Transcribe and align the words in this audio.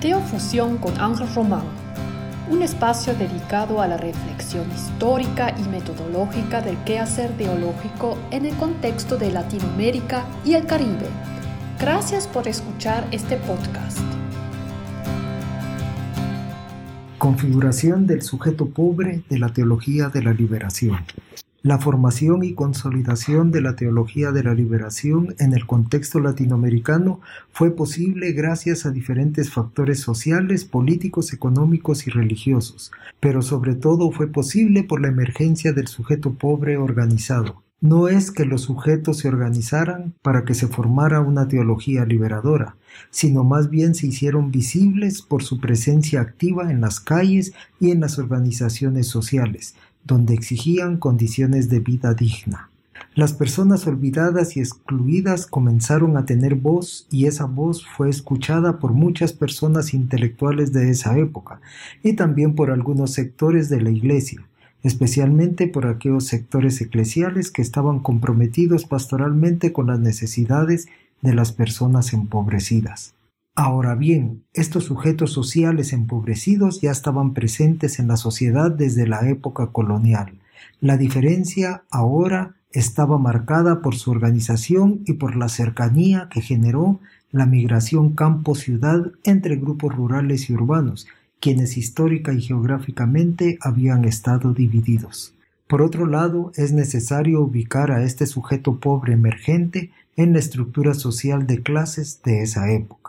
Teofusión 0.00 0.78
con 0.78 0.96
Ángel 1.00 1.26
Román, 1.34 1.64
un 2.48 2.62
espacio 2.62 3.14
dedicado 3.14 3.82
a 3.82 3.88
la 3.88 3.96
reflexión 3.96 4.64
histórica 4.70 5.52
y 5.58 5.68
metodológica 5.68 6.60
del 6.60 6.76
quehacer 6.84 7.32
teológico 7.32 8.16
en 8.30 8.46
el 8.46 8.54
contexto 8.54 9.18
de 9.18 9.32
Latinoamérica 9.32 10.24
y 10.44 10.54
el 10.54 10.66
Caribe. 10.66 11.08
Gracias 11.80 12.28
por 12.28 12.46
escuchar 12.46 13.08
este 13.10 13.38
podcast. 13.38 13.98
Configuración 17.18 18.06
del 18.06 18.22
sujeto 18.22 18.68
pobre 18.68 19.24
de 19.28 19.40
la 19.40 19.48
teología 19.48 20.10
de 20.10 20.22
la 20.22 20.32
liberación. 20.32 20.98
La 21.68 21.78
formación 21.78 22.44
y 22.44 22.54
consolidación 22.54 23.50
de 23.50 23.60
la 23.60 23.76
teología 23.76 24.32
de 24.32 24.42
la 24.42 24.54
liberación 24.54 25.34
en 25.38 25.52
el 25.52 25.66
contexto 25.66 26.18
latinoamericano 26.18 27.20
fue 27.52 27.72
posible 27.72 28.32
gracias 28.32 28.86
a 28.86 28.90
diferentes 28.90 29.52
factores 29.52 30.00
sociales, 30.00 30.64
políticos, 30.64 31.34
económicos 31.34 32.06
y 32.06 32.10
religiosos, 32.10 32.90
pero 33.20 33.42
sobre 33.42 33.74
todo 33.74 34.10
fue 34.12 34.28
posible 34.28 34.82
por 34.82 35.02
la 35.02 35.08
emergencia 35.08 35.74
del 35.74 35.88
sujeto 35.88 36.32
pobre 36.32 36.78
organizado. 36.78 37.62
No 37.80 38.08
es 38.08 38.32
que 38.32 38.44
los 38.44 38.62
sujetos 38.62 39.18
se 39.18 39.28
organizaran 39.28 40.12
para 40.22 40.44
que 40.44 40.54
se 40.54 40.66
formara 40.66 41.20
una 41.20 41.46
teología 41.46 42.04
liberadora, 42.04 42.74
sino 43.10 43.44
más 43.44 43.70
bien 43.70 43.94
se 43.94 44.08
hicieron 44.08 44.50
visibles 44.50 45.22
por 45.22 45.44
su 45.44 45.60
presencia 45.60 46.20
activa 46.20 46.72
en 46.72 46.80
las 46.80 46.98
calles 46.98 47.52
y 47.78 47.92
en 47.92 48.00
las 48.00 48.18
organizaciones 48.18 49.06
sociales, 49.06 49.76
donde 50.02 50.34
exigían 50.34 50.96
condiciones 50.96 51.68
de 51.68 51.78
vida 51.78 52.14
digna. 52.14 52.68
Las 53.14 53.32
personas 53.32 53.86
olvidadas 53.86 54.56
y 54.56 54.60
excluidas 54.60 55.46
comenzaron 55.46 56.16
a 56.16 56.24
tener 56.24 56.56
voz 56.56 57.06
y 57.12 57.26
esa 57.26 57.44
voz 57.44 57.86
fue 57.86 58.10
escuchada 58.10 58.80
por 58.80 58.92
muchas 58.92 59.32
personas 59.32 59.94
intelectuales 59.94 60.72
de 60.72 60.90
esa 60.90 61.16
época 61.16 61.60
y 62.02 62.14
también 62.14 62.56
por 62.56 62.72
algunos 62.72 63.12
sectores 63.12 63.68
de 63.68 63.80
la 63.80 63.90
Iglesia, 63.90 64.44
especialmente 64.88 65.68
por 65.68 65.86
aquellos 65.86 66.24
sectores 66.24 66.80
eclesiales 66.80 67.50
que 67.50 67.60
estaban 67.60 68.00
comprometidos 68.00 68.86
pastoralmente 68.86 69.70
con 69.70 69.88
las 69.88 70.00
necesidades 70.00 70.88
de 71.20 71.34
las 71.34 71.52
personas 71.52 72.14
empobrecidas. 72.14 73.14
Ahora 73.54 73.94
bien, 73.94 74.44
estos 74.54 74.84
sujetos 74.84 75.30
sociales 75.32 75.92
empobrecidos 75.92 76.80
ya 76.80 76.90
estaban 76.90 77.34
presentes 77.34 77.98
en 77.98 78.08
la 78.08 78.16
sociedad 78.16 78.70
desde 78.70 79.06
la 79.06 79.28
época 79.28 79.66
colonial. 79.72 80.38
La 80.80 80.96
diferencia 80.96 81.82
ahora 81.90 82.54
estaba 82.72 83.18
marcada 83.18 83.82
por 83.82 83.94
su 83.94 84.10
organización 84.10 85.02
y 85.04 85.14
por 85.14 85.36
la 85.36 85.50
cercanía 85.50 86.28
que 86.30 86.40
generó 86.40 87.00
la 87.30 87.44
migración 87.44 88.14
campo-ciudad 88.14 89.12
entre 89.24 89.56
grupos 89.56 89.94
rurales 89.94 90.48
y 90.48 90.54
urbanos, 90.54 91.06
quienes 91.40 91.76
histórica 91.76 92.32
y 92.32 92.40
geográficamente 92.40 93.58
habían 93.60 94.04
estado 94.04 94.52
divididos. 94.52 95.34
Por 95.66 95.82
otro 95.82 96.06
lado, 96.06 96.52
es 96.56 96.72
necesario 96.72 97.40
ubicar 97.42 97.90
a 97.90 98.02
este 98.02 98.26
sujeto 98.26 98.80
pobre 98.80 99.12
emergente 99.12 99.90
en 100.16 100.32
la 100.32 100.38
estructura 100.38 100.94
social 100.94 101.46
de 101.46 101.62
clases 101.62 102.20
de 102.24 102.42
esa 102.42 102.70
época 102.72 103.08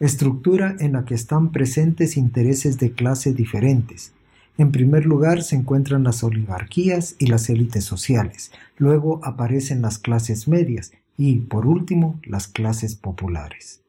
estructura 0.00 0.76
en 0.78 0.92
la 0.92 1.04
que 1.04 1.14
están 1.14 1.52
presentes 1.52 2.16
intereses 2.16 2.78
de 2.78 2.92
clase 2.92 3.34
diferentes. 3.34 4.12
En 4.56 4.72
primer 4.72 5.06
lugar 5.06 5.42
se 5.42 5.56
encuentran 5.56 6.04
las 6.04 6.24
oligarquías 6.24 7.16
y 7.18 7.26
las 7.26 7.48
élites 7.50 7.84
sociales, 7.84 8.50
luego 8.76 9.20
aparecen 9.22 9.82
las 9.82 9.98
clases 9.98 10.48
medias 10.48 10.92
y, 11.16 11.36
por 11.36 11.66
último, 11.66 12.18
las 12.24 12.48
clases 12.48 12.94
populares. 12.94 13.82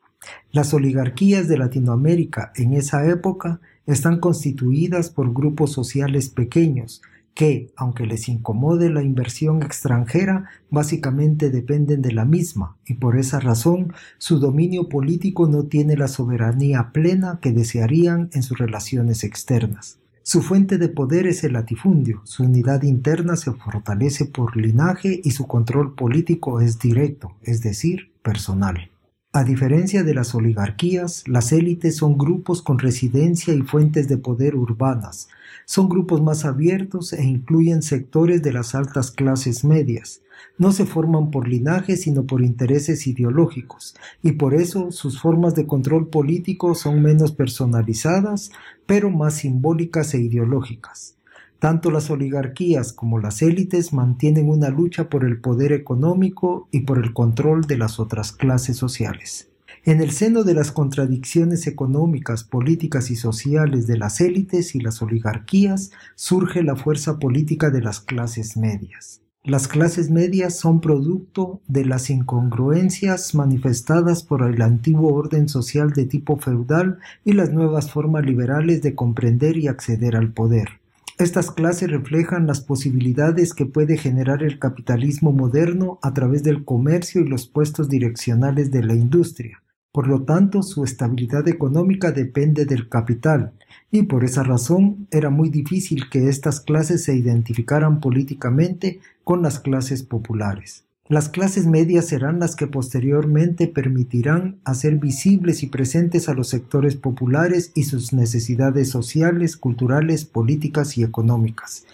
Las 0.52 0.74
oligarquías 0.74 1.48
de 1.48 1.58
Latinoamérica 1.58 2.52
en 2.56 2.74
esa 2.74 3.06
época 3.08 3.60
están 3.86 4.20
constituidas 4.20 5.10
por 5.10 5.34
grupos 5.34 5.72
sociales 5.72 6.30
pequeños, 6.30 7.02
que, 7.34 7.72
aunque 7.76 8.06
les 8.06 8.28
incomode 8.28 8.90
la 8.90 9.04
inversión 9.04 9.64
extranjera, 9.64 10.50
básicamente 10.70 11.50
dependen 11.50 12.02
de 12.02 12.12
la 12.12 12.26
misma, 12.26 12.78
y 12.86 12.96
por 12.96 13.18
esa 13.18 13.40
razón 13.40 13.94
su 14.18 14.40
dominio 14.40 14.90
político 14.90 15.48
no 15.48 15.64
tiene 15.64 15.96
la 15.96 16.08
soberanía 16.08 16.92
plena 16.92 17.40
que 17.42 17.52
desearían 17.52 18.30
en 18.34 18.44
sus 18.44 18.58
relaciones 18.58 19.24
externas. 19.24 19.98
Su 20.24 20.42
fuente 20.44 20.78
de 20.78 20.88
poder 20.88 21.26
es 21.26 21.44
el 21.44 21.54
latifundio, 21.54 22.22
su 22.26 22.44
unidad 22.44 22.84
interna 22.84 23.36
se 23.36 23.52
fortalece 23.54 24.26
por 24.26 24.56
linaje 24.56 25.20
y 25.24 25.32
su 25.32 25.48
control 25.48 25.96
político 25.96 26.62
es 26.62 26.78
directo, 26.78 27.32
es 27.42 27.62
decir, 27.62 28.12
personal. 28.22 28.91
A 29.34 29.46
diferencia 29.46 30.04
de 30.04 30.14
las 30.14 30.36
oligarquías, 30.36 31.26
las 31.26 31.54
élites 31.54 31.96
son 31.96 32.18
grupos 32.18 32.62
con 32.62 32.80
residencia 32.80 33.54
y 33.54 33.62
fuentes 33.62 34.10
de 34.10 34.18
poder 34.18 34.58
urbanas. 34.58 35.30
Son 35.64 35.88
grupos 35.88 36.22
más 36.22 36.44
abiertos 36.44 37.14
e 37.14 37.24
incluyen 37.24 37.82
sectores 37.82 38.42
de 38.42 38.52
las 38.52 38.76
altas 38.76 39.10
clases 39.10 39.64
medias. 39.64 40.22
No 40.58 40.74
se 40.74 40.86
forman 40.86 41.32
por 41.32 41.48
linaje 41.48 41.96
sino 41.96 42.26
por 42.26 42.42
intereses 42.42 43.08
ideológicos, 43.08 43.96
y 44.22 44.34
por 44.34 44.54
eso 44.54 44.92
sus 44.92 45.22
formas 45.22 45.56
de 45.56 45.66
control 45.66 46.10
político 46.10 46.76
son 46.76 47.02
menos 47.02 47.32
personalizadas, 47.32 48.52
pero 48.86 49.10
más 49.12 49.36
simbólicas 49.36 50.14
e 50.14 50.20
ideológicas. 50.20 51.16
Tanto 51.62 51.92
las 51.92 52.10
oligarquías 52.10 52.92
como 52.92 53.20
las 53.20 53.44
élites 53.44 53.94
mantienen 53.94 54.50
una 54.50 54.70
lucha 54.70 55.10
por 55.10 55.24
el 55.24 55.40
poder 55.40 55.74
económico 55.74 56.68
y 56.72 56.80
por 56.80 56.98
el 56.98 57.14
control 57.14 57.66
de 57.68 57.78
las 57.78 58.00
otras 58.00 58.32
clases 58.32 58.78
sociales. 58.78 59.52
En 59.86 60.02
el 60.02 60.10
seno 60.10 60.44
de 60.44 60.56
las 60.56 60.72
contradicciones 60.72 61.68
económicas, 61.68 62.44
políticas 62.44 63.12
y 63.12 63.16
sociales 63.16 63.86
de 63.86 64.00
las 64.00 64.22
élites 64.22 64.74
y 64.74 64.80
las 64.80 65.04
oligarquías 65.04 65.92
surge 66.16 66.64
la 66.64 66.76
fuerza 66.76 67.20
política 67.20 67.70
de 67.70 67.82
las 67.82 68.00
clases 68.00 68.58
medias. 68.58 69.22
Las 69.44 69.68
clases 69.68 70.10
medias 70.10 70.58
son 70.58 70.82
producto 70.82 71.62
de 71.68 71.86
las 71.86 72.10
incongruencias 72.10 73.36
manifestadas 73.36 74.24
por 74.24 74.42
el 74.42 74.64
antiguo 74.64 75.14
orden 75.14 75.48
social 75.48 75.92
de 75.92 76.06
tipo 76.06 76.38
feudal 76.38 76.98
y 77.24 77.34
las 77.34 77.52
nuevas 77.52 77.92
formas 77.92 78.26
liberales 78.26 78.82
de 78.82 78.96
comprender 78.96 79.58
y 79.58 79.68
acceder 79.68 80.16
al 80.16 80.34
poder. 80.34 80.81
Estas 81.22 81.52
clases 81.52 81.92
reflejan 81.92 82.48
las 82.48 82.62
posibilidades 82.62 83.54
que 83.54 83.68
puede 83.68 83.96
generar 83.96 84.42
el 84.42 84.58
capitalismo 84.58 85.32
moderno 85.32 86.00
a 86.02 86.16
través 86.16 86.42
del 86.42 86.66
comercio 86.66 87.22
y 87.22 87.28
los 87.28 87.46
puestos 87.46 87.90
direccionales 87.90 88.72
de 88.72 88.84
la 88.84 88.96
industria. 88.96 89.62
Por 89.92 90.08
lo 90.08 90.24
tanto, 90.24 90.64
su 90.64 90.84
estabilidad 90.84 91.48
económica 91.48 92.12
depende 92.12 92.66
del 92.66 92.90
capital, 92.90 93.52
y 93.92 94.02
por 94.02 94.24
esa 94.24 94.42
razón 94.42 95.06
era 95.12 95.30
muy 95.30 95.50
difícil 95.50 96.10
que 96.10 96.28
estas 96.28 96.60
clases 96.60 97.04
se 97.04 97.16
identificaran 97.16 98.00
políticamente 98.00 99.00
con 99.24 99.44
las 99.44 99.60
clases 99.60 100.02
populares. 100.02 100.86
Las 101.12 101.28
clases 101.28 101.68
medias 101.68 102.06
serán 102.06 102.40
las 102.40 102.56
que 102.56 102.68
posteriormente 102.68 103.68
permitirán 103.68 104.62
hacer 104.64 104.96
visibles 104.96 105.62
y 105.62 105.68
presentes 105.68 106.30
a 106.30 106.34
los 106.34 106.48
sectores 106.48 106.96
populares 106.96 107.74
y 107.76 107.84
sus 107.84 108.14
necesidades 108.14 108.92
sociales, 108.92 109.58
culturales, 109.58 110.24
políticas 110.24 110.98
y 110.98 111.04
económicas. 111.04 111.86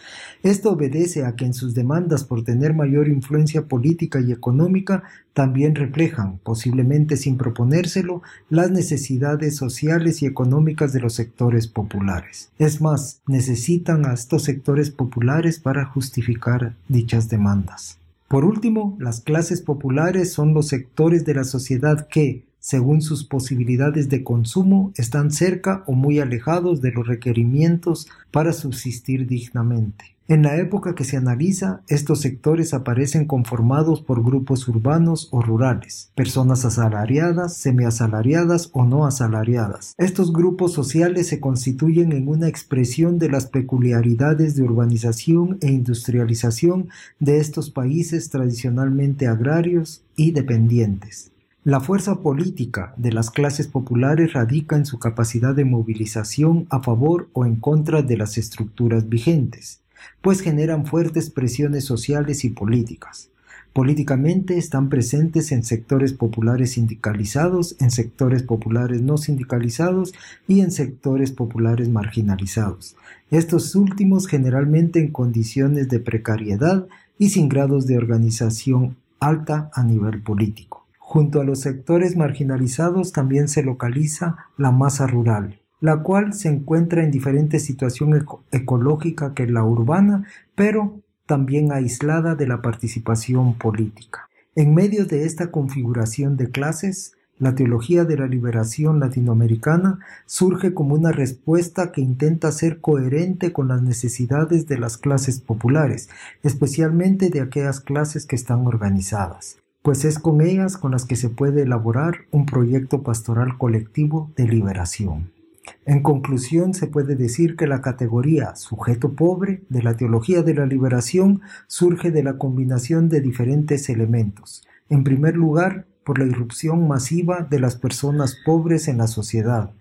Esto 0.43 0.73
obedece 0.73 1.25
a 1.25 1.35
que 1.35 1.45
en 1.45 1.55
sus 1.55 1.73
demandas 1.73 2.25
por 2.25 2.43
tener 2.43 2.75
mayor 2.75 3.07
influencia 3.07 3.63
política 3.63 4.21
y 4.21 4.31
económica 4.31 5.01
también 5.33 5.73
reflejan, 5.73 6.37
posiblemente 6.43 7.17
sin 7.17 7.37
proponérselo, 7.37 8.21
las 8.51 8.69
necesidades 8.69 9.55
sociales 9.55 10.21
y 10.21 10.27
económicas 10.27 10.93
de 10.93 10.99
los 10.99 11.15
sectores 11.15 11.65
populares. 11.65 12.51
Es 12.59 12.81
más, 12.81 13.21
necesitan 13.25 14.05
a 14.05 14.13
estos 14.13 14.43
sectores 14.43 14.91
populares 14.91 15.57
para 15.57 15.85
justificar 15.85 16.75
dichas 16.87 17.29
demandas. 17.29 17.97
Por 18.27 18.43
último, 18.43 18.97
las 18.99 19.21
clases 19.21 19.61
populares 19.61 20.33
son 20.33 20.53
los 20.53 20.67
sectores 20.67 21.23
de 21.23 21.33
la 21.33 21.45
sociedad 21.45 22.07
que, 22.09 22.45
según 22.59 23.01
sus 23.01 23.23
posibilidades 23.23 24.09
de 24.09 24.25
consumo, 24.25 24.91
están 24.95 25.31
cerca 25.31 25.85
o 25.87 25.93
muy 25.93 26.19
alejados 26.19 26.81
de 26.81 26.91
los 26.91 27.07
requerimientos 27.07 28.07
para 28.31 28.51
subsistir 28.51 29.27
dignamente. 29.27 30.16
En 30.29 30.43
la 30.43 30.57
época 30.57 30.93
que 30.93 31.05
se 31.05 31.15
analiza, 31.15 31.83
estos 31.87 32.19
sectores 32.19 32.73
aparecen 32.73 33.23
conformados 33.23 34.01
por 34.01 34.25
grupos 34.25 34.67
urbanos 34.67 35.29
o 35.31 35.41
rurales, 35.41 36.11
personas 36.15 36.65
asalariadas, 36.65 37.55
semiasalariadas 37.55 38.69
o 38.73 38.83
no 38.83 39.05
asalariadas. 39.05 39.95
Estos 39.97 40.33
grupos 40.33 40.73
sociales 40.73 41.27
se 41.27 41.39
constituyen 41.39 42.11
en 42.11 42.27
una 42.27 42.49
expresión 42.49 43.19
de 43.19 43.29
las 43.29 43.45
peculiaridades 43.45 44.57
de 44.57 44.63
urbanización 44.63 45.59
e 45.61 45.71
industrialización 45.71 46.89
de 47.21 47.37
estos 47.37 47.69
países 47.69 48.29
tradicionalmente 48.29 49.27
agrarios 49.27 50.03
y 50.17 50.31
dependientes. 50.31 51.31
La 51.63 51.79
fuerza 51.79 52.19
política 52.19 52.93
de 52.97 53.13
las 53.13 53.31
clases 53.31 53.69
populares 53.69 54.33
radica 54.33 54.75
en 54.75 54.85
su 54.85 54.99
capacidad 54.99 55.55
de 55.55 55.63
movilización 55.63 56.67
a 56.69 56.81
favor 56.81 57.29
o 57.31 57.45
en 57.45 57.55
contra 57.55 58.01
de 58.01 58.17
las 58.17 58.37
estructuras 58.37 59.07
vigentes 59.07 59.79
pues 60.21 60.41
generan 60.41 60.85
fuertes 60.85 61.29
presiones 61.29 61.85
sociales 61.85 62.43
y 62.45 62.49
políticas. 62.49 63.29
Políticamente 63.77 64.57
están 64.57 64.89
presentes 64.89 65.51
en 65.51 65.63
sectores 65.63 66.11
populares 66.11 66.71
sindicalizados, 66.71 67.75
en 67.79 67.91
sectores 67.91 68.41
populares 68.41 69.03
no 69.03 69.17
sindicalizados 69.17 70.15
y 70.47 70.61
en 70.61 70.71
sectores 70.71 71.31
populares 71.31 71.87
marginalizados. 71.87 72.95
Estos 73.29 73.75
últimos 73.75 74.27
generalmente 74.27 74.99
en 74.99 75.11
condiciones 75.11 75.89
de 75.89 75.99
precariedad 75.99 76.87
y 77.19 77.29
sin 77.29 77.49
grados 77.49 77.85
de 77.85 77.97
organización 77.97 78.97
alta 79.19 79.69
a 79.73 79.83
nivel 79.83 80.23
político. 80.23 80.87
Junto 80.97 81.39
a 81.39 81.43
los 81.43 81.61
sectores 81.61 82.15
marginalizados 82.15 83.11
también 83.11 83.47
se 83.47 83.63
localiza 83.63 84.37
la 84.57 84.71
masa 84.71 85.07
rural, 85.07 85.59
la 85.79 86.01
cual 86.01 86.33
se 86.33 86.49
encuentra 86.49 87.03
en 87.03 87.11
diferente 87.11 87.59
situación 87.59 88.25
ecológica 88.51 89.33
que 89.33 89.47
la 89.47 89.63
urbana, 89.63 90.25
pero 90.55 90.99
también 91.25 91.71
aislada 91.71 92.35
de 92.35 92.47
la 92.47 92.61
participación 92.61 93.53
política. 93.55 94.29
En 94.55 94.73
medio 94.73 95.05
de 95.05 95.25
esta 95.25 95.51
configuración 95.51 96.35
de 96.35 96.49
clases, 96.49 97.13
la 97.37 97.53
teología 97.53 98.03
de 98.05 98.17
la 98.17 98.25
liberación 98.25 98.99
latinoamericana 98.99 99.99
surge 100.25 100.73
como 100.73 100.95
una 100.95 101.11
respuesta 101.11 101.91
que 101.91 102.01
intenta 102.01 102.51
ser 102.51 102.81
coherente 102.81 103.53
con 103.53 103.67
las 103.67 103.83
necesidades 103.83 104.67
de 104.67 104.79
las 104.79 104.97
clases 104.97 105.39
populares, 105.39 106.09
especialmente 106.41 107.29
de 107.29 107.41
aquellas 107.41 107.79
clases 107.79 108.25
que 108.25 108.35
están 108.35 108.65
organizadas, 108.65 109.57
pues 109.83 110.03
es 110.05 110.17
con 110.17 110.41
ellas 110.41 110.77
con 110.77 110.91
las 110.91 111.05
que 111.05 111.15
se 111.15 111.29
puede 111.29 111.61
elaborar 111.61 112.21
un 112.31 112.47
proyecto 112.47 113.03
pastoral 113.03 113.59
colectivo 113.59 114.31
de 114.35 114.47
liberación. 114.47 115.36
En 115.85 116.01
conclusión, 116.01 116.73
se 116.73 116.87
puede 116.87 117.15
decir 117.15 117.55
que 117.55 117.67
la 117.67 117.81
categoría 117.81 118.55
sujeto 118.55 119.13
pobre 119.13 119.63
de 119.69 119.83
la 119.83 119.95
teología 119.95 120.41
de 120.43 120.53
la 120.53 120.65
liberación 120.65 121.41
surge 121.67 122.11
de 122.11 122.23
la 122.23 122.37
combinación 122.37 123.09
de 123.09 123.21
diferentes 123.21 123.89
elementos. 123.89 124.67
En 124.89 125.03
primer 125.03 125.35
lugar, 125.35 125.85
por 126.03 126.19
la 126.19 126.25
irrupción 126.25 126.87
masiva 126.87 127.45
de 127.49 127.59
las 127.59 127.75
personas 127.75 128.37
pobres 128.45 128.87
en 128.87 128.97
la 128.97 129.07
sociedad. 129.07 129.71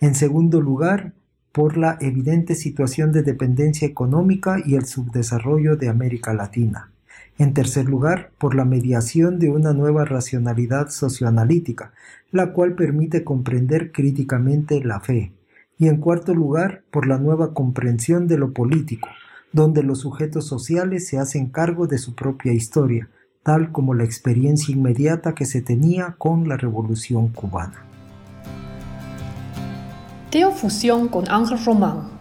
En 0.00 0.14
segundo 0.14 0.60
lugar, 0.60 1.12
por 1.52 1.76
la 1.76 1.98
evidente 2.00 2.54
situación 2.54 3.12
de 3.12 3.22
dependencia 3.22 3.86
económica 3.86 4.58
y 4.64 4.74
el 4.74 4.86
subdesarrollo 4.86 5.76
de 5.76 5.88
América 5.88 6.34
Latina. 6.34 6.92
En 7.38 7.54
tercer 7.54 7.84
lugar, 7.84 8.32
por 8.36 8.56
la 8.56 8.64
mediación 8.64 9.38
de 9.38 9.48
una 9.48 9.72
nueva 9.72 10.04
racionalidad 10.04 10.88
socioanalítica, 10.88 11.92
la 12.32 12.52
cual 12.52 12.74
permite 12.74 13.22
comprender 13.22 13.92
críticamente 13.92 14.82
la 14.82 14.98
fe. 14.98 15.32
Y 15.78 15.86
en 15.86 15.98
cuarto 15.98 16.34
lugar, 16.34 16.82
por 16.90 17.06
la 17.06 17.18
nueva 17.18 17.54
comprensión 17.54 18.26
de 18.26 18.38
lo 18.38 18.52
político, 18.52 19.08
donde 19.52 19.84
los 19.84 20.00
sujetos 20.00 20.48
sociales 20.48 21.06
se 21.06 21.18
hacen 21.18 21.48
cargo 21.48 21.86
de 21.86 21.98
su 21.98 22.16
propia 22.16 22.52
historia, 22.52 23.08
tal 23.44 23.70
como 23.70 23.94
la 23.94 24.02
experiencia 24.02 24.74
inmediata 24.74 25.36
que 25.36 25.46
se 25.46 25.62
tenía 25.62 26.16
con 26.18 26.48
la 26.48 26.56
Revolución 26.56 27.28
cubana. 27.28 27.84
Teofusión 30.30 31.06
con 31.06 31.30
Ángel 31.30 31.64
Román 31.64 32.17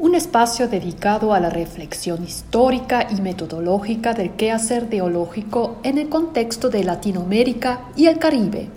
un 0.00 0.14
espacio 0.14 0.66
dedicado 0.66 1.34
a 1.34 1.40
la 1.40 1.50
reflexión 1.50 2.24
histórica 2.24 3.06
y 3.10 3.20
metodológica 3.20 4.14
del 4.14 4.30
quehacer 4.30 4.88
teológico 4.88 5.78
en 5.82 5.98
el 5.98 6.08
contexto 6.08 6.70
de 6.70 6.84
Latinoamérica 6.84 7.82
y 7.96 8.06
el 8.06 8.18
Caribe. 8.18 8.68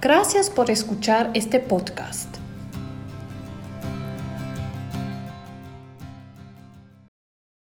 Gracias 0.00 0.48
por 0.48 0.70
escuchar 0.70 1.30
este 1.34 1.58
podcast. 1.58 2.29